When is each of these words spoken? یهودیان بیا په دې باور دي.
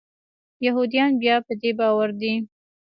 یهودیان 0.65 1.11
بیا 1.21 1.35
په 1.47 1.53
دې 1.61 1.71
باور 1.79 2.09
دي. 2.21 2.33